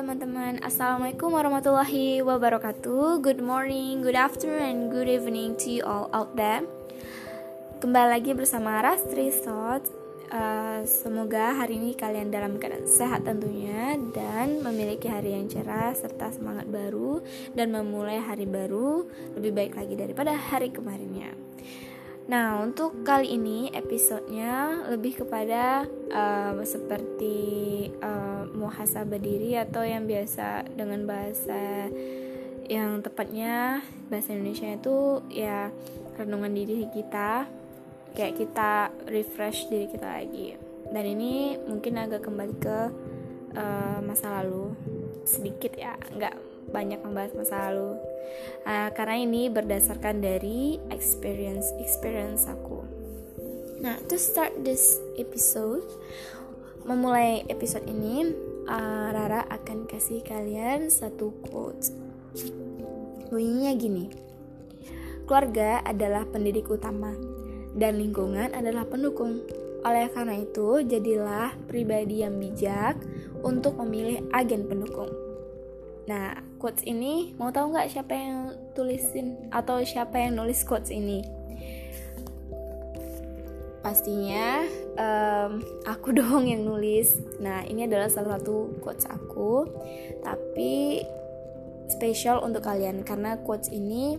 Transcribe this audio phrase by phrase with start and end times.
[0.00, 0.64] teman-teman.
[0.64, 3.20] Assalamualaikum warahmatullahi wabarakatuh.
[3.20, 6.64] Good morning, good afternoon, and good evening to you all out there.
[7.84, 9.84] Kembali lagi bersama Rastri Thought
[10.32, 16.28] uh, Semoga hari ini kalian dalam keadaan sehat tentunya Dan memiliki hari yang cerah serta
[16.28, 17.24] semangat baru
[17.56, 21.32] Dan memulai hari baru lebih baik lagi daripada hari kemarinnya
[22.30, 25.82] Nah, untuk kali ini episodenya lebih kepada
[26.14, 31.90] uh, seperti uh, muhasabah diri atau yang biasa dengan bahasa
[32.70, 35.74] yang tepatnya bahasa Indonesia itu ya
[36.22, 37.50] renungan diri kita
[38.14, 40.54] kayak kita refresh diri kita lagi.
[40.86, 42.78] Dan ini mungkin agak kembali ke
[43.58, 44.70] uh, masa lalu
[45.26, 46.38] sedikit ya nggak
[46.70, 47.98] banyak membahas masa lalu
[48.66, 52.84] uh, karena ini berdasarkan dari experience experience aku.
[53.80, 55.84] Nah to start this episode
[56.84, 58.32] memulai episode ini
[58.68, 61.92] uh, Rara akan kasih kalian satu quote.
[63.30, 64.06] Bunyinya gini.
[65.28, 67.14] Keluarga adalah pendidik utama
[67.78, 69.46] dan lingkungan adalah pendukung.
[69.80, 73.00] Oleh karena itu, jadilah pribadi yang bijak
[73.40, 75.08] untuk memilih agen pendukung.
[76.08, 81.20] Nah, quotes ini mau tahu nggak siapa yang tulisin atau siapa yang nulis quotes ini?
[83.80, 84.64] Pastinya
[85.00, 87.16] um, aku dong yang nulis.
[87.40, 89.68] Nah, ini adalah salah satu quotes aku,
[90.24, 91.04] tapi
[91.90, 94.14] spesial untuk kalian karena quotes ini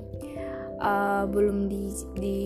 [0.81, 2.39] uh, belum di, di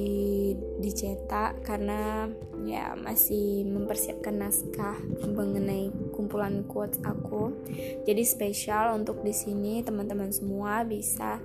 [0.83, 2.27] dicetak karena
[2.67, 7.55] ya masih mempersiapkan naskah mengenai kumpulan quotes aku.
[8.03, 11.39] Jadi spesial untuk di sini teman-teman semua bisa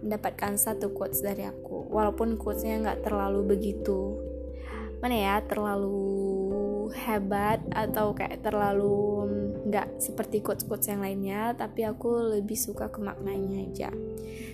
[0.00, 1.92] mendapatkan satu quotes dari aku.
[1.92, 4.32] Walaupun quotesnya nggak terlalu begitu
[5.02, 9.26] mana ya terlalu hebat atau kayak terlalu
[9.66, 13.90] nggak seperti quotes-quotes yang lainnya, tapi aku lebih suka ke maknanya aja.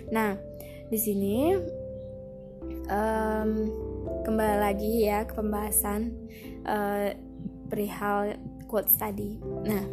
[0.08, 0.40] Nah,
[0.88, 1.52] di sini
[2.88, 3.50] um,
[4.24, 6.16] kembali lagi ya ke pembahasan
[6.64, 7.12] uh,
[7.68, 9.36] perihal quotes tadi.
[9.68, 9.84] Nah,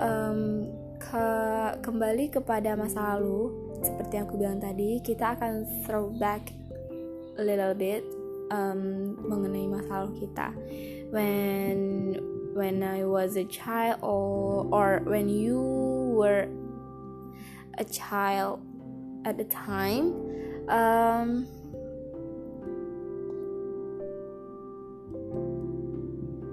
[0.00, 0.40] um,
[0.96, 1.28] ke
[1.84, 3.52] kembali kepada masa lalu
[3.84, 6.54] seperti yang aku bilang tadi, kita akan throwback
[7.36, 8.00] a little bit
[8.48, 10.48] um, mengenai masa lalu kita.
[11.12, 11.78] When
[12.56, 15.60] when I was a child or or when you
[16.16, 16.48] were
[17.76, 18.64] a child
[19.24, 20.14] at the time.
[20.70, 21.46] Um,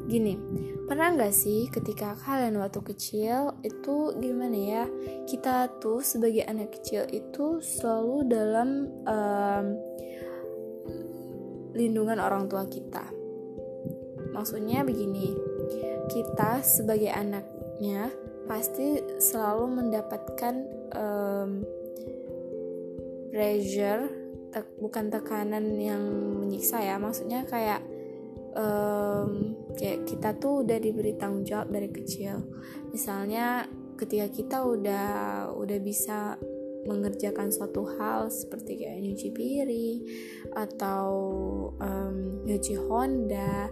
[0.09, 0.33] gini
[0.89, 4.85] pernah nggak sih ketika kalian waktu kecil itu gimana ya?
[5.29, 8.69] Kita tuh sebagai anak kecil itu selalu dalam
[9.05, 9.65] um,
[11.77, 13.05] lindungan orang tua kita.
[14.33, 15.37] Maksudnya begini
[16.09, 18.09] kita sebagai anaknya
[18.49, 20.55] pasti selalu mendapatkan
[20.97, 21.61] um,
[23.29, 24.09] pressure
[24.49, 26.03] te bukan tekanan yang
[26.41, 26.97] menyiksa ya.
[26.97, 27.85] Maksudnya kayak
[28.57, 32.41] um, kayak kita tuh udah diberi tanggung jawab dari kecil.
[32.89, 35.07] Misalnya ketika kita udah
[35.53, 36.39] udah bisa
[36.87, 39.99] mengerjakan suatu hal seperti kayak nyuci piring
[40.55, 41.11] atau
[41.75, 43.67] um, nyuci Honda,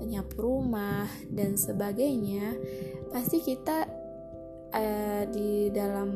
[0.00, 2.54] nyapu rumah dan sebagainya,
[3.10, 3.84] pasti kita
[4.70, 6.10] uh, di dalam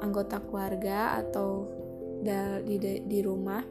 [0.00, 1.78] anggota keluarga atau
[2.18, 2.76] di,
[3.06, 3.62] di rumah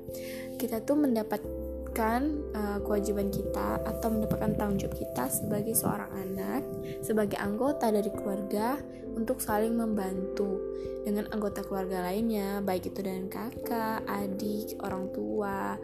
[0.55, 2.21] kita tuh mendapatkan
[2.55, 6.63] uh, kewajiban kita atau mendapatkan tanggung jawab kita sebagai seorang anak
[7.03, 8.79] sebagai anggota dari keluarga
[9.17, 10.61] untuk saling membantu
[11.03, 15.75] dengan anggota keluarga lainnya baik itu dengan kakak, adik, orang tua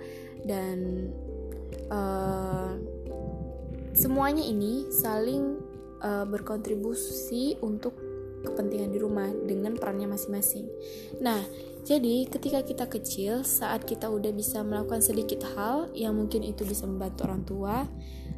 [0.46, 1.10] dan
[1.90, 2.78] uh,
[3.96, 5.58] semuanya ini saling
[6.04, 7.98] uh, berkontribusi untuk
[8.44, 10.68] kepentingan di rumah dengan perannya masing-masing.
[11.24, 11.42] Nah,
[11.84, 16.88] jadi ketika kita kecil, saat kita udah bisa melakukan sedikit hal yang mungkin itu bisa
[16.88, 17.78] membantu orang tua,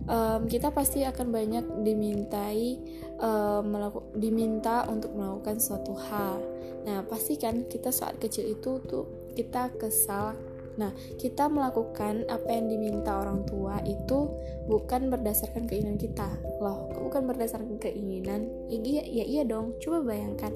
[0.10, 2.82] um, kita pasti akan banyak dimintai
[3.22, 3.70] um,
[4.18, 6.42] diminta untuk melakukan suatu hal.
[6.86, 10.38] Nah, pastikan kita saat kecil itu tuh kita kesal
[10.76, 14.32] Nah, kita melakukan apa yang diminta orang tua itu
[14.68, 16.28] bukan berdasarkan keinginan kita.
[16.60, 18.48] Loh, bukan berdasarkan keinginan?
[18.68, 19.78] Ya, iya, ya iya dong.
[19.80, 20.52] Coba bayangkan.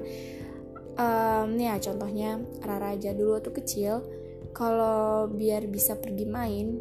[1.00, 4.04] Um, ya contohnya Rara aja dulu waktu kecil
[4.52, 6.76] kalau biar bisa pergi main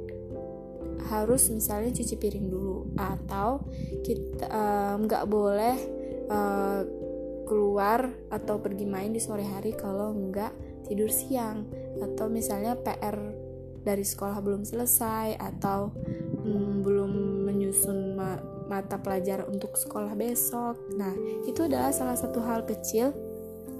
[1.08, 3.64] harus misalnya cuci piring dulu atau
[4.04, 4.50] kita
[5.00, 5.78] nggak um, boleh
[6.28, 6.82] uh,
[7.50, 10.54] keluar atau pergi main di sore hari kalau nggak
[10.86, 11.66] tidur siang
[12.00, 13.16] atau misalnya PR
[13.84, 15.92] dari sekolah belum selesai atau
[16.44, 17.12] hmm, belum
[17.48, 18.16] menyusun
[18.70, 20.78] mata pelajaran untuk sekolah besok.
[20.96, 21.16] Nah
[21.48, 23.12] itu adalah salah satu hal kecil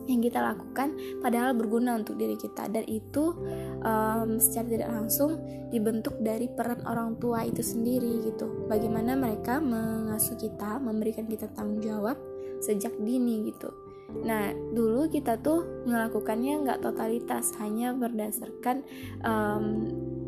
[0.10, 2.66] yang kita lakukan padahal berguna untuk diri kita.
[2.72, 3.38] Dan itu
[3.86, 5.38] um, secara tidak langsung
[5.70, 8.66] dibentuk dari peran orang tua itu sendiri gitu.
[8.66, 12.18] Bagaimana mereka mengasuh kita memberikan kita tanggung jawab
[12.60, 18.84] sejak dini gitu Nah, dulu kita tuh melakukannya nggak totalitas, hanya berdasarkan
[19.22, 19.66] um,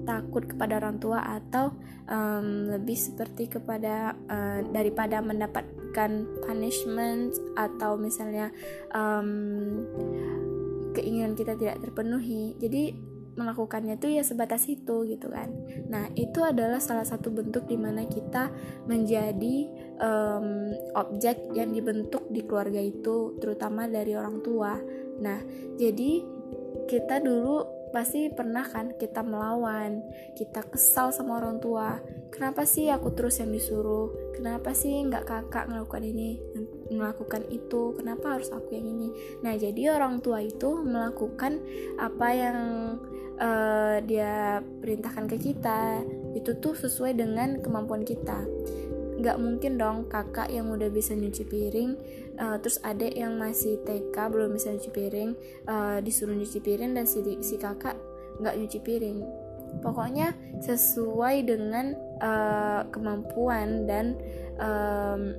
[0.06, 1.74] takut kepada orang tua atau
[2.10, 6.12] um, lebih seperti kepada uh, daripada mendapatkan
[6.45, 8.50] punishment atau misalnya
[8.94, 9.81] um,
[10.94, 12.56] keinginan kita tidak terpenuhi.
[12.57, 15.48] Jadi melakukannya itu ya sebatas itu gitu kan.
[15.88, 18.51] Nah itu adalah salah satu bentuk di mana kita
[18.88, 19.56] menjadi
[20.00, 24.75] um, objek yang dibentuk di keluarga itu terutama dari orang tua.
[25.24, 25.39] Nah
[25.80, 26.22] jadi
[26.92, 30.02] kita dulu pasti pernah kan kita melawan
[30.34, 32.00] kita kesal sama orang tua.
[32.32, 34.34] Kenapa sih aku terus yang disuruh?
[34.34, 36.40] Kenapa sih nggak kakak melakukan ini
[36.90, 37.94] melakukan itu?
[38.00, 39.10] Kenapa harus aku yang ini?
[39.44, 41.60] Nah jadi orang tua itu melakukan
[42.00, 42.58] apa yang
[43.38, 46.02] uh, dia perintahkan ke kita.
[46.34, 48.48] Itu tuh sesuai dengan kemampuan kita.
[49.22, 51.92] Nggak mungkin dong kakak yang udah bisa nyuci piring
[52.42, 55.32] uh, terus adek yang masih TK belum bisa nyuci piring
[55.70, 57.96] uh, disuruh nyuci piring dan si si kakak
[58.42, 59.22] nggak nyuci piring
[59.80, 64.20] pokoknya sesuai dengan uh, kemampuan dan
[64.60, 65.32] um,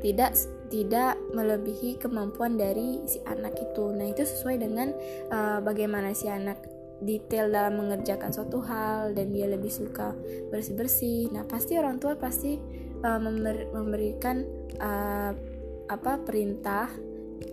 [0.00, 0.32] tidak
[0.68, 3.88] tidak melebihi kemampuan dari si anak itu.
[3.88, 4.92] Nah, itu sesuai dengan
[5.32, 6.60] uh, bagaimana si anak
[7.00, 10.12] detail dalam mengerjakan suatu hal dan dia lebih suka
[10.52, 11.32] bersih-bersih.
[11.32, 12.60] Nah, pasti orang tua pasti
[13.00, 14.44] uh, member memberikan
[14.76, 15.32] uh,
[15.88, 16.92] apa perintah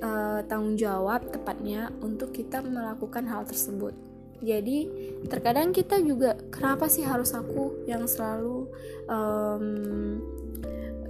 [0.03, 3.95] uh, tanggung jawab tepatnya untuk kita melakukan hal tersebut.
[4.43, 4.91] Jadi
[5.31, 8.67] terkadang kita juga kenapa sih harus aku yang selalu
[9.07, 9.65] um,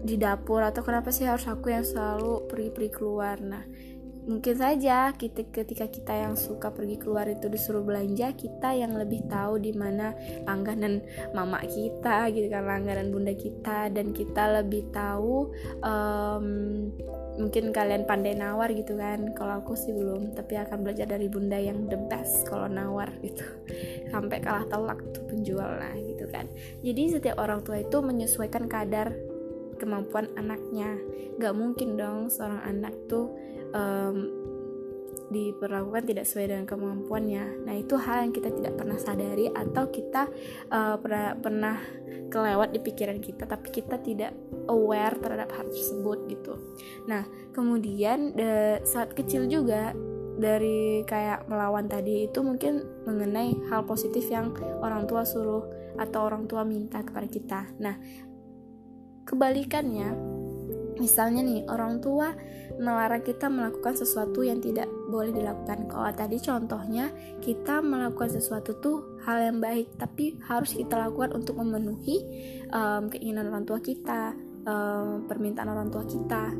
[0.06, 3.42] di dapur atau kenapa sih harus aku yang selalu pergi-pergi keluar.
[3.42, 3.66] Nah,
[4.26, 9.22] mungkin saja kita ketika kita yang suka pergi keluar itu disuruh belanja kita yang lebih
[9.30, 10.18] tahu di mana
[10.50, 11.06] langganan
[11.38, 13.94] mama kita gitu kan langganan bunda kita.
[13.94, 15.54] Dan kita lebih tahu
[15.86, 16.46] um,
[17.38, 19.32] mungkin kalian pandai nawar gitu kan.
[19.38, 23.46] Kalau aku sih belum tapi akan belajar dari bunda yang the best kalau nawar gitu.
[24.14, 26.50] Sampai kalah telak tuh penjual lah gitu kan.
[26.82, 29.14] Jadi setiap orang tua itu menyesuaikan kadar
[29.76, 30.98] kemampuan anaknya
[31.36, 33.32] nggak mungkin dong seorang anak tuh
[33.76, 34.46] um,
[35.30, 37.66] diperlakukan tidak sesuai dengan kemampuannya.
[37.66, 40.30] Nah, itu hal yang kita tidak pernah sadari atau kita
[40.70, 41.78] uh, pernah pernah
[42.30, 44.38] kelewat di pikiran kita, tapi kita tidak
[44.70, 46.54] aware terhadap hal tersebut gitu.
[47.10, 49.94] Nah, kemudian de, saat kecil juga
[50.36, 54.52] dari kayak melawan tadi itu mungkin mengenai hal positif yang
[54.84, 55.64] orang tua suruh
[55.96, 57.60] atau orang tua minta kepada kita.
[57.80, 57.96] Nah,
[59.36, 60.16] kebalikannya,
[60.96, 62.32] misalnya nih orang tua
[62.76, 65.88] melarang kita melakukan sesuatu yang tidak boleh dilakukan.
[65.88, 71.60] Kalau tadi contohnya kita melakukan sesuatu tuh hal yang baik, tapi harus kita lakukan untuk
[71.60, 72.24] memenuhi
[72.72, 74.36] um, keinginan orang tua kita,
[74.68, 76.52] um, permintaan orang tua kita,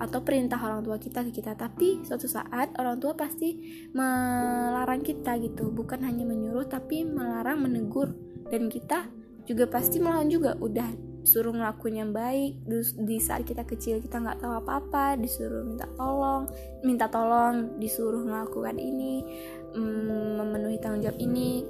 [0.00, 1.54] atau perintah orang tua kita ke kita.
[1.54, 3.58] Tapi suatu saat orang tua pasti
[3.94, 8.14] melarang kita gitu, bukan hanya menyuruh tapi melarang, menegur,
[8.50, 9.06] dan kita
[9.46, 10.58] juga pasti melawan juga.
[10.58, 12.60] Udah suruh ngelakuin yang baik.
[12.96, 16.42] Di saat kita kecil kita nggak tahu apa-apa disuruh minta tolong
[16.80, 19.24] minta tolong disuruh melakukan ini
[19.76, 21.64] mm, memenuhi tanggung jawab ini.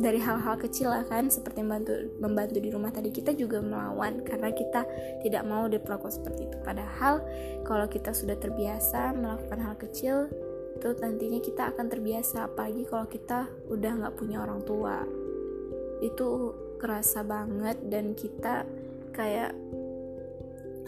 [0.00, 4.48] Dari hal-hal kecil lah kan seperti membantu membantu di rumah tadi kita juga melawan karena
[4.48, 4.88] kita
[5.20, 6.56] tidak mau diperlakukan seperti itu.
[6.64, 7.20] Padahal
[7.68, 10.32] kalau kita sudah terbiasa melakukan hal kecil
[10.80, 15.04] itu nantinya kita akan terbiasa apalagi kalau kita udah nggak punya orang tua.
[16.00, 18.64] Itu kerasa banget dan kita
[19.14, 19.54] kayak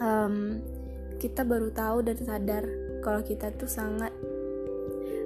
[0.02, 0.58] um,
[1.22, 2.64] kita baru tahu dan sadar
[3.02, 4.10] kalau kita tuh sangat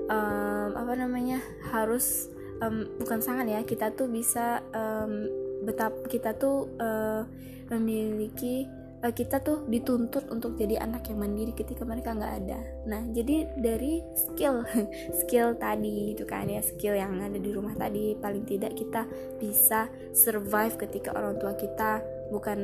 [0.08, 1.40] um, apa namanya
[1.72, 2.28] harus
[2.60, 5.28] um, bukan sangat ya kita tuh bisa um,
[5.64, 7.24] betapa kita tuh uh,
[7.72, 8.68] memiliki
[9.02, 12.60] uh, kita tuh dituntut untuk jadi anak yang mandiri ketika mereka nggak ada.
[12.86, 14.62] Nah, jadi dari skill
[15.24, 19.04] skill tadi itu kan ya skill yang ada di rumah tadi paling tidak kita
[19.40, 22.60] bisa survive ketika orang tua kita bukan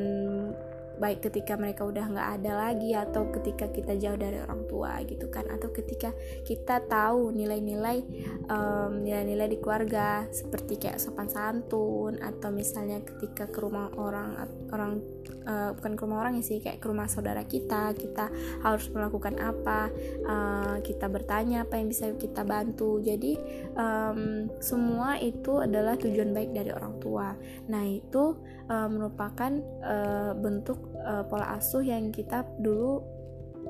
[1.00, 5.28] baik ketika mereka udah nggak ada lagi atau ketika kita jauh dari orang tua gitu
[5.32, 6.12] kan atau ketika
[6.44, 8.04] kita tahu nilai-nilai
[8.48, 14.36] um, nilai-nilai di keluarga seperti kayak sopan santun atau misalnya ketika ke rumah orang
[14.72, 15.00] orang
[15.46, 18.30] uh, bukan ke rumah orang ya sih kayak ke rumah saudara kita kita
[18.62, 19.90] harus melakukan apa
[20.26, 23.02] uh, kita bertanya apa yang bisa kita bantu.
[23.02, 23.38] Jadi
[23.74, 27.34] um, semua itu adalah tujuan baik dari orang tua.
[27.68, 28.36] Nah itu
[28.68, 33.02] uh, merupakan uh, bentuk uh, pola asuh yang kita dulu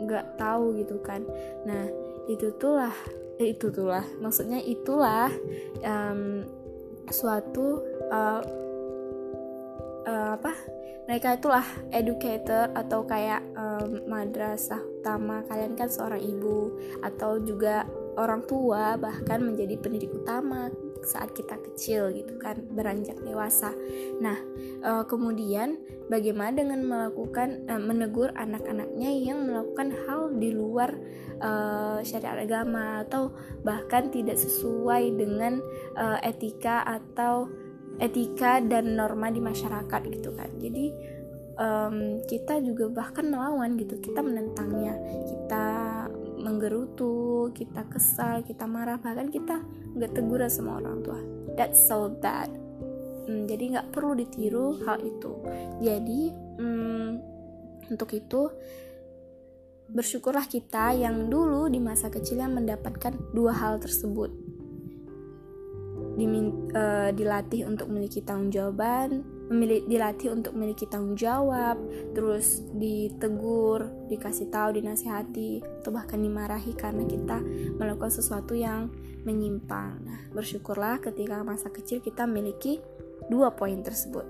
[0.07, 1.25] nggak tahu gitu kan.
[1.69, 1.89] Nah
[2.31, 2.95] itu tuh lah
[3.43, 5.29] eh, itu tuh lah maksudnya itulah
[5.83, 6.47] um,
[7.11, 8.41] suatu uh,
[10.07, 10.53] uh, apa
[11.03, 15.43] mereka itulah educator atau kayak um, madrasah utama.
[15.51, 17.85] Kalian kan seorang ibu atau juga
[18.15, 20.71] orang tua bahkan menjadi pendidik utama
[21.05, 23.75] saat kita kecil gitu kan beranjak dewasa.
[24.23, 24.39] Nah
[24.83, 25.79] uh, kemudian
[26.09, 30.91] bagaimana dengan melakukan uh, menegur anak-anaknya yang melakukan hal di luar
[31.43, 35.63] uh, syariat agama atau bahkan tidak sesuai dengan
[36.25, 37.47] etika atau
[38.01, 40.91] etika dan norma di masyarakat gitu kan jadi
[42.27, 44.99] kita juga bahkan melawan gitu kita menentangnya
[45.31, 45.67] kita
[46.43, 49.63] menggerutu kita kesal kita marah bahkan kita
[49.95, 51.21] nggak teguran sama orang tua.
[51.55, 52.51] That's so bad.
[53.31, 55.33] Hmm, jadi nggak perlu ditiru hal itu.
[55.79, 56.21] Jadi
[56.59, 57.11] hmm,
[57.95, 58.51] untuk itu
[59.93, 64.33] bersyukurlah kita yang dulu di masa kecil yang mendapatkan dua hal tersebut.
[66.13, 71.77] Dimin, uh, dilatih untuk memiliki tanggung jawaban, memilih, dilatih untuk memiliki tanggung jawab,
[72.17, 77.39] terus ditegur, dikasih tahu, dinasihati, atau bahkan dimarahi karena kita
[77.77, 78.89] melakukan sesuatu yang
[79.23, 80.03] menyimpang.
[80.03, 82.81] Nah, bersyukurlah ketika masa kecil kita memiliki
[83.31, 84.27] dua poin tersebut.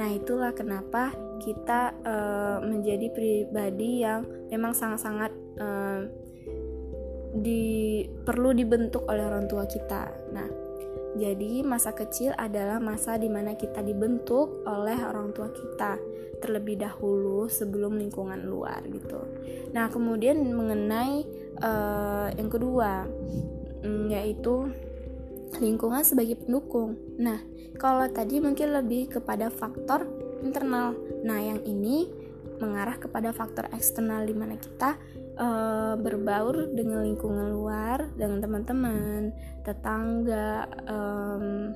[0.00, 6.00] Nah, itulah kenapa kita uh, menjadi pribadi yang memang sangat-sangat uh,
[7.32, 10.12] di perlu dibentuk oleh orang tua kita.
[10.32, 10.61] Nah,
[11.12, 16.00] jadi, masa kecil adalah masa di mana kita dibentuk oleh orang tua kita
[16.40, 19.20] terlebih dahulu sebelum lingkungan luar gitu.
[19.76, 21.22] Nah, kemudian mengenai
[21.60, 23.06] uh, yang kedua
[23.84, 24.72] mm, yaitu
[25.60, 26.96] lingkungan sebagai pendukung.
[27.20, 27.44] Nah,
[27.76, 30.08] kalau tadi mungkin lebih kepada faktor
[30.40, 30.96] internal.
[31.22, 32.08] Nah, yang ini
[32.58, 34.96] mengarah kepada faktor eksternal di mana kita
[35.38, 39.32] uh, berbaur dengan lingkungan luar, dengan teman-teman,
[39.64, 41.72] tetangga, um,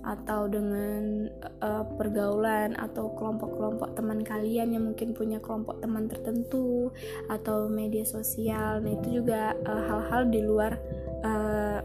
[0.00, 1.28] atau dengan
[1.60, 6.88] uh, pergaulan atau kelompok-kelompok teman kalian yang mungkin punya kelompok teman tertentu
[7.28, 8.80] atau media sosial.
[8.80, 10.72] Nah, itu juga hal-hal uh, di luar
[11.20, 11.84] uh,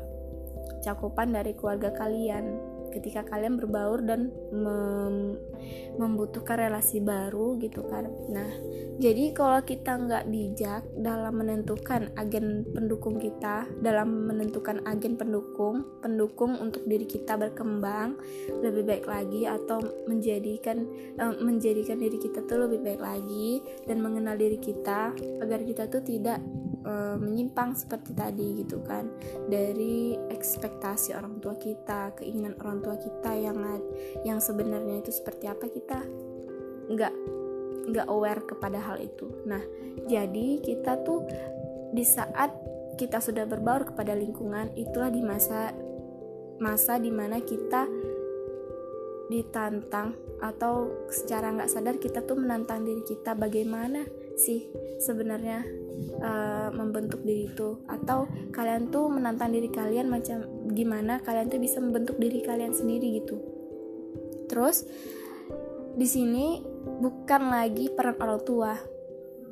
[0.79, 5.35] cakupan dari keluarga kalian ketika kalian berbaur dan mem
[5.99, 8.07] membutuhkan relasi baru gitu kan.
[8.31, 8.49] Nah
[8.95, 16.55] jadi kalau kita nggak bijak dalam menentukan agen pendukung kita dalam menentukan agen pendukung pendukung
[16.59, 18.15] untuk diri kita berkembang
[18.63, 20.87] lebih baik lagi atau menjadikan
[21.19, 25.11] uh, menjadikan diri kita tuh lebih baik lagi dan mengenal diri kita
[25.43, 26.39] agar kita tuh tidak
[26.85, 29.09] uh, menyimpang seperti tadi gitu kan.
[29.49, 33.57] Dari ekspektasi orang tua kita keinginan orang tua kita yang
[34.23, 35.99] yang sebenarnya itu seperti apa kita
[36.93, 37.13] nggak
[37.89, 39.27] nggak aware kepada hal itu.
[39.49, 39.61] Nah
[40.05, 41.25] jadi kita tuh
[41.91, 42.53] di saat
[42.95, 45.75] kita sudah berbaur kepada lingkungan itulah di masa
[46.59, 47.87] masa di mana kita
[49.27, 54.67] ditantang atau secara nggak sadar kita tuh menantang diri kita bagaimana sih
[55.01, 55.63] sebenarnya
[56.21, 57.81] uh, membentuk diri itu.
[57.87, 63.23] Atau kalian tuh menantang diri kalian macam gimana kalian tuh bisa membentuk diri kalian sendiri
[63.23, 63.39] gitu.
[64.51, 64.85] Terus
[65.95, 66.59] di sini
[66.99, 68.73] bukan lagi peran orang tua.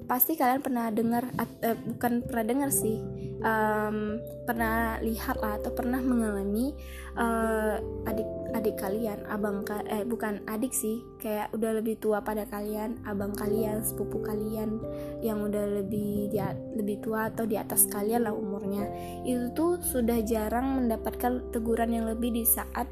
[0.04, 3.00] Pasti kalian pernah dengar uh, bukan pernah dengar sih
[3.44, 6.72] um, pernah lihat lah atau pernah mengalami
[7.20, 12.46] uh, adik adik kalian abang ka eh bukan adik sih kayak udah lebih tua pada
[12.46, 14.78] kalian abang kalian sepupu kalian
[15.26, 18.86] yang udah lebih dia lebih tua atau di atas kalian lah umurnya.
[19.26, 22.86] Itu tuh sudah jarang mendapatkan teguran yang lebih di saat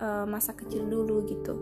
[0.00, 1.54] uh, masa kecil dulu gitu.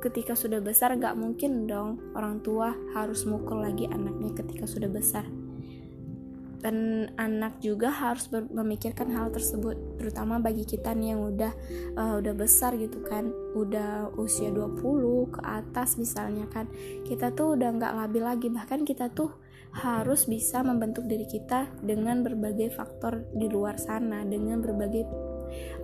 [0.00, 5.28] Ketika sudah besar gak mungkin dong orang tua harus mukul lagi anaknya ketika sudah besar
[6.60, 11.52] dan anak juga harus memikirkan hal tersebut terutama bagi kita nih yang udah
[11.96, 14.80] uh, udah besar gitu kan udah usia 20
[15.34, 16.68] ke atas misalnya kan
[17.08, 19.32] kita tuh udah nggak labil lagi bahkan kita tuh
[19.70, 25.06] harus bisa membentuk diri kita dengan berbagai faktor di luar sana dengan berbagai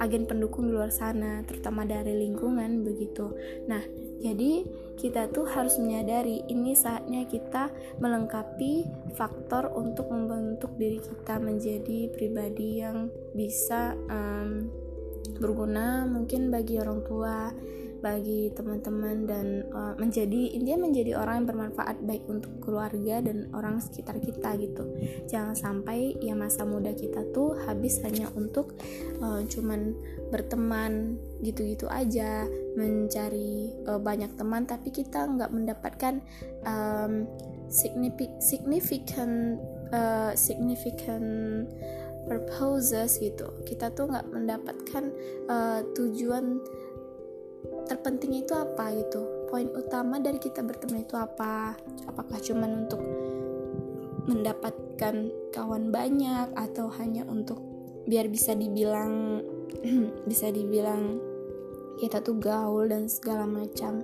[0.02, 3.34] agen pendukung di luar sana terutama dari lingkungan begitu.
[3.70, 3.82] Nah
[4.20, 4.64] jadi
[4.96, 7.68] kita tuh harus menyadari ini saatnya kita
[8.00, 14.72] melengkapi faktor untuk membentuk diri kita menjadi pribadi yang bisa um,
[15.36, 17.52] berguna mungkin bagi orang tua
[18.00, 23.80] bagi teman-teman dan uh, menjadi dia menjadi orang yang bermanfaat baik untuk keluarga dan orang
[23.80, 24.84] sekitar kita gitu.
[25.28, 28.76] Jangan sampai ya masa muda kita tuh habis hanya untuk
[29.20, 29.96] uh, cuman
[30.28, 32.44] berteman gitu-gitu aja
[32.76, 36.20] mencari uh, banyak teman tapi kita nggak mendapatkan
[36.66, 37.24] um,
[38.38, 39.58] significant
[39.90, 41.70] uh, significant
[42.26, 43.46] purposes gitu.
[43.62, 45.04] Kita tuh nggak mendapatkan
[45.46, 46.58] uh, tujuan
[47.86, 49.46] terpenting itu apa gitu?
[49.48, 51.78] Poin utama dari kita berteman itu apa?
[52.10, 53.00] Apakah cuman untuk
[54.26, 57.62] mendapatkan kawan banyak atau hanya untuk
[58.06, 59.42] biar bisa dibilang
[60.30, 61.22] bisa dibilang
[62.02, 64.02] kita tuh gaul dan segala macam?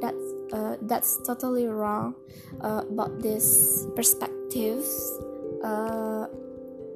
[0.00, 2.16] That's uh, that's totally wrong
[2.64, 4.88] uh, about this perspectives.
[5.60, 6.30] Uh,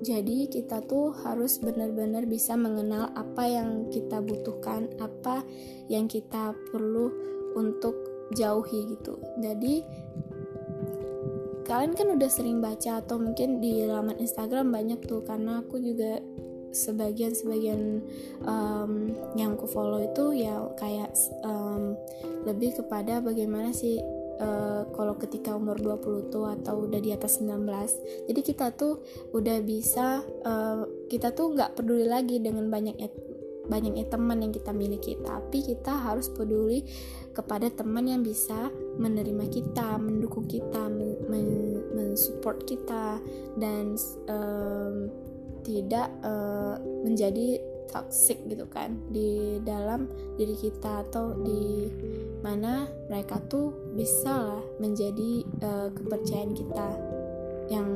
[0.03, 5.47] jadi kita tuh harus benar-benar bisa mengenal apa yang kita butuhkan, apa
[5.87, 7.09] yang kita perlu
[7.55, 7.95] untuk
[8.35, 9.15] jauhi gitu.
[9.39, 9.87] Jadi
[11.63, 16.19] kalian kan udah sering baca atau mungkin di laman Instagram banyak tuh karena aku juga
[16.73, 18.01] sebagian sebagian
[18.49, 21.13] um, yang aku follow itu ya kayak
[21.45, 21.95] um,
[22.49, 24.01] lebih kepada bagaimana sih
[24.39, 29.03] uh, kalau ketika umur 20 tuh atau udah di atas 19 jadi kita tuh
[29.35, 33.11] udah bisa uh, kita tuh nggak peduli lagi dengan banyaknya
[33.67, 36.83] banyaknya teman yang kita miliki tapi kita harus peduli
[37.33, 40.91] kepada teman yang bisa menerima kita mendukung kita
[41.95, 43.07] mensupport men kita
[43.57, 43.95] dan
[44.29, 45.09] um,
[45.63, 47.63] tidak uh, menjadi
[47.93, 50.09] toxic gitu kan di dalam
[50.41, 51.93] diri kita atau di
[52.41, 56.89] mana mereka tuh bisa lah menjadi uh, kepercayaan kita.
[57.69, 57.89] Yang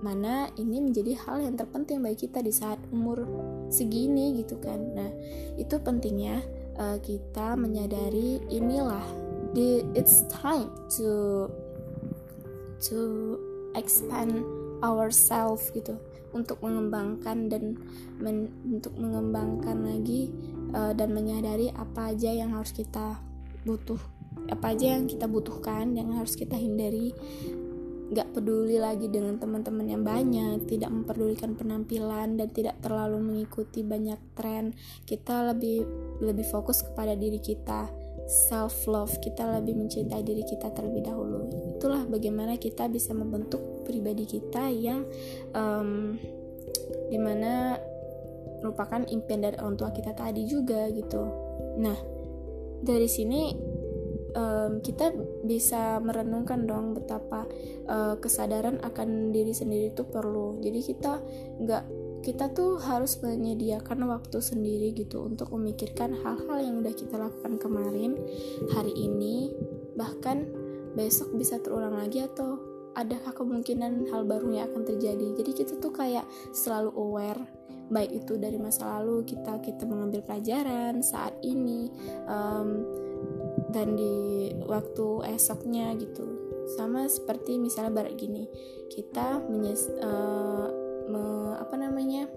[0.00, 3.28] mana ini menjadi hal yang terpenting bagi kita di saat umur
[3.68, 4.80] segini gitu kan.
[4.96, 5.12] Nah
[5.60, 6.40] itu pentingnya
[6.80, 9.04] uh, kita menyadari inilah
[9.52, 11.46] the it's time to
[12.80, 12.98] to
[13.76, 14.40] expand
[14.80, 16.00] ourselves gitu.
[16.30, 17.74] Untuk mengembangkan dan
[18.22, 20.30] men, untuk mengembangkan lagi
[20.70, 23.18] uh, dan menyadari apa aja yang harus kita
[23.66, 23.98] butuh
[24.50, 27.14] apa aja yang kita butuhkan yang harus kita hindari.
[28.10, 34.18] Gak peduli lagi dengan teman-teman yang banyak tidak memperdulikan penampilan dan tidak terlalu mengikuti banyak
[34.34, 34.74] tren.
[35.06, 35.86] Kita lebih
[36.18, 37.86] lebih fokus kepada diri kita
[38.30, 41.50] self love kita lebih mencintai diri kita terlebih dahulu.
[41.76, 45.02] Itulah bagaimana kita bisa membentuk pribadi kita yang
[45.50, 46.14] um,
[47.10, 47.74] di mana
[48.62, 51.22] merupakan impian dari orang tua kita tadi juga gitu.
[51.82, 51.98] Nah
[52.80, 53.50] dari sini
[54.34, 55.12] um, kita
[55.44, 57.46] bisa merenungkan dong betapa
[57.86, 60.58] uh, kesadaran akan diri sendiri itu perlu.
[60.62, 61.12] Jadi kita
[61.60, 61.84] nggak
[62.20, 68.12] kita tuh harus menyediakan waktu sendiri gitu untuk memikirkan hal-hal yang udah kita lakukan kemarin
[68.76, 69.48] hari ini
[69.96, 70.44] bahkan
[70.92, 72.60] besok bisa terulang lagi atau
[72.92, 75.26] adakah kemungkinan hal baru yang akan terjadi.
[75.38, 77.40] Jadi kita tuh kayak selalu aware
[77.90, 81.90] baik itu dari masa lalu kita kita mengambil pelajaran saat ini
[82.30, 82.86] um,
[83.70, 86.26] dan di waktu esoknya gitu.
[86.78, 88.46] Sama seperti misalnya barat gini
[88.90, 90.68] kita menyes uh,
[91.10, 92.30] me, apa namanya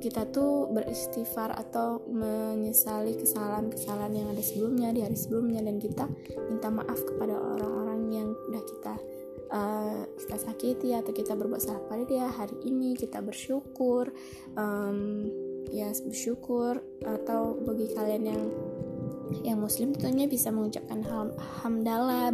[0.00, 6.08] kita tuh beristighfar atau menyesali kesalahan-kesalahan yang ada sebelumnya di hari sebelumnya dan kita
[6.48, 8.94] minta maaf kepada orang-orang yang udah kita
[9.52, 12.32] uh, kita sakiti atau kita berbuat salah pada dia.
[12.32, 14.08] Hari ini kita bersyukur
[14.56, 15.28] um,
[15.68, 18.42] ya bersyukur atau bagi kalian yang
[19.46, 21.30] yang muslim tentunya bisa mengucapkan ham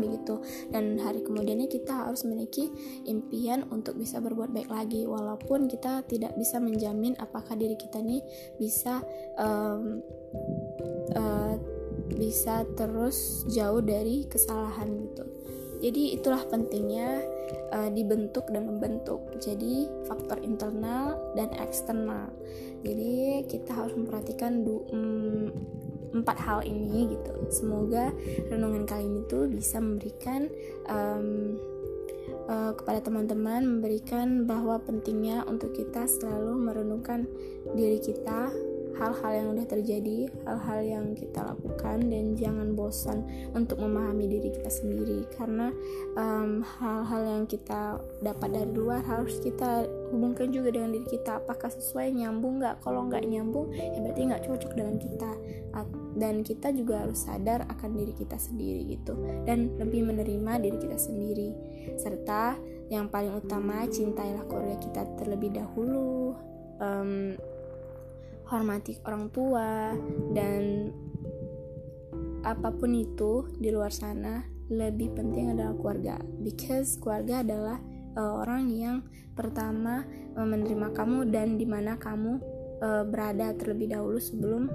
[0.01, 0.41] begitu.
[0.73, 2.69] Dan hari kemudiannya kita harus memiliki
[3.07, 8.21] impian untuk bisa berbuat baik lagi walaupun kita tidak bisa menjamin apakah diri kita ini
[8.57, 9.05] bisa
[9.39, 10.01] um,
[11.15, 11.55] uh,
[12.17, 15.25] bisa terus jauh dari kesalahan gitu.
[15.77, 17.21] Jadi itulah pentingnya
[17.73, 19.21] uh, dibentuk dan membentuk.
[19.45, 22.33] Jadi faktor internal dan eksternal.
[22.81, 25.53] Jadi kita harus memperhatikan du, um,
[26.13, 27.35] empat hal ini gitu.
[27.51, 28.13] Semoga
[28.51, 30.51] renungan kali ini tuh bisa memberikan
[30.87, 31.57] um,
[32.47, 37.27] uh, kepada teman-teman memberikan bahwa pentingnya untuk kita selalu merenungkan
[37.75, 38.51] diri kita
[38.97, 44.73] hal-hal yang udah terjadi, hal-hal yang kita lakukan dan jangan bosan untuk memahami diri kita
[44.73, 45.29] sendiri.
[45.37, 45.69] Karena
[46.81, 51.45] hal-hal yang kita dapat dari luar harus kita hubungkan juga dengan diri kita.
[51.45, 52.81] Apakah sesuai nyambung nggak?
[52.81, 55.33] Kalau nggak nyambung ya berarti nggak cocok dengan kita.
[56.17, 59.13] Dan kita juga harus sadar akan diri kita sendiri gitu.
[59.45, 61.53] Dan lebih menerima diri kita sendiri.
[62.01, 62.57] Serta
[62.89, 66.33] yang paling utama cintailah keluarga kita terlebih dahulu.
[66.81, 67.37] Um,
[68.47, 69.95] hormati orang tua
[70.31, 70.95] dan
[72.47, 76.17] apa pun itu di luar sana lebih penting adalah keluarga.
[76.43, 77.79] Because keluarga adalah
[78.19, 78.97] uh, orang yang
[79.35, 80.07] pertama
[80.39, 82.39] uh, menerima kamu dan di mana kamu
[82.83, 84.71] uh, berada terlebih dahulu sebelum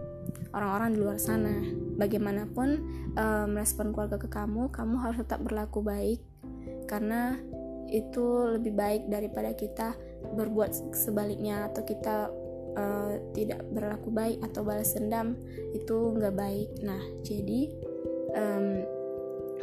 [0.51, 1.63] orang-orang di luar sana.
[1.95, 2.69] Bagaimanapun
[3.15, 6.19] uh, merespon keluarga ke kamu kamu harus tetap berlaku baik
[6.88, 7.39] karena
[7.91, 9.95] itu lebih baik daripada kita
[10.36, 12.31] berbuat sebaliknya atau kita
[12.75, 15.36] uh, tidak berlaku baik atau balas dendam
[15.75, 17.62] itu nggak baik nah jadi
[18.36, 18.67] um,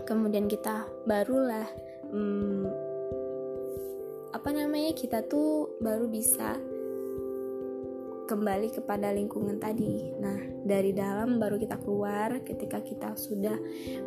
[0.04, 1.66] kemudian kita barulah
[2.12, 2.68] um,
[4.32, 6.56] apa namanya kita tuh baru bisa
[8.28, 10.12] kembali kepada lingkungan tadi.
[10.20, 10.36] Nah,
[10.68, 13.56] dari dalam baru kita keluar ketika kita sudah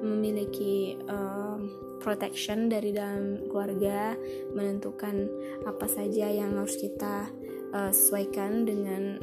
[0.06, 1.66] memiliki um,
[1.98, 4.14] protection dari dalam keluarga,
[4.54, 5.26] menentukan
[5.66, 7.34] apa saja yang harus kita
[7.74, 9.20] uh, sesuaikan dengan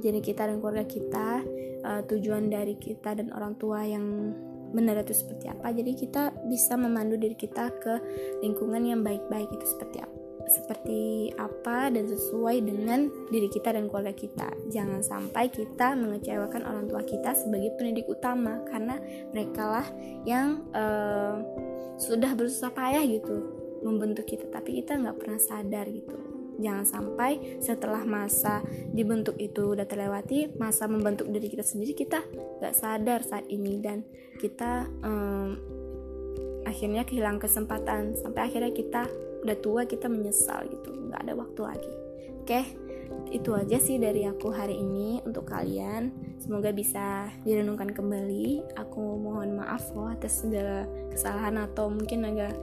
[0.00, 1.42] jadi kita dan keluarga kita,
[1.82, 4.34] uh, tujuan dari kita dan orang tua yang
[4.74, 5.72] benar itu seperti apa.
[5.72, 7.94] Jadi kita bisa memandu diri kita ke
[8.42, 14.14] lingkungan yang baik-baik itu seperti apa seperti apa dan sesuai dengan diri kita dan keluarga
[14.14, 14.48] kita.
[14.70, 18.96] Jangan sampai kita mengecewakan orang tua kita sebagai pendidik utama karena
[19.34, 19.86] mereka lah
[20.22, 21.42] yang uh,
[21.98, 23.42] sudah berusaha payah gitu
[23.82, 26.25] membentuk kita, tapi kita nggak pernah sadar gitu.
[26.56, 32.24] Jangan sampai setelah masa dibentuk itu udah terlewati, masa membentuk diri kita sendiri kita
[32.60, 33.80] nggak sadar saat ini.
[33.80, 34.04] Dan
[34.40, 35.56] kita um,
[36.64, 38.16] akhirnya kehilangan kesempatan.
[38.16, 39.06] Sampai akhirnya kita
[39.44, 40.90] udah tua kita menyesal gitu.
[40.92, 41.92] Nggak ada waktu lagi.
[42.42, 42.86] Oke
[43.30, 46.14] itu aja sih dari aku hari ini untuk kalian.
[46.38, 48.78] Semoga bisa direnungkan kembali.
[48.78, 52.54] Aku mohon maaf loh atas segala kesalahan atau mungkin agak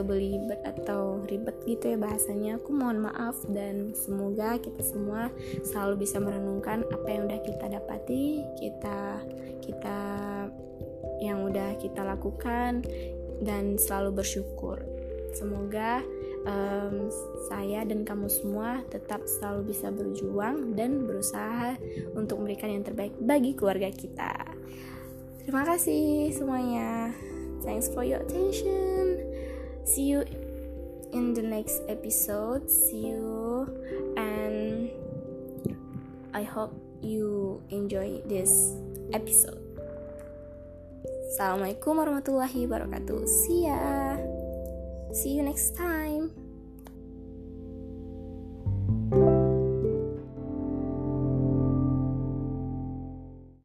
[0.00, 5.28] kebelibet atau ribet gitu ya bahasanya aku mohon maaf dan semoga kita semua
[5.60, 8.24] selalu bisa merenungkan apa yang udah kita dapati
[8.56, 9.20] kita
[9.60, 9.98] kita
[11.20, 12.80] yang udah kita lakukan
[13.44, 14.80] dan selalu bersyukur
[15.36, 16.00] semoga
[16.48, 17.12] um,
[17.48, 21.76] saya dan kamu semua tetap selalu bisa berjuang dan berusaha
[22.16, 24.32] untuk memberikan yang terbaik bagi keluarga kita.
[25.44, 27.12] Terima kasih semuanya.
[27.60, 29.29] Thanks for your attention.
[29.84, 30.24] See you
[31.12, 32.70] in the next episode.
[32.70, 33.66] See you
[34.16, 34.90] and
[36.32, 38.74] I hope you enjoy this
[39.12, 39.58] episode.
[41.30, 43.22] Assalamualaikum warahmatullahi wabarakatuh.
[43.26, 44.18] See ya.
[45.14, 46.39] See you next time.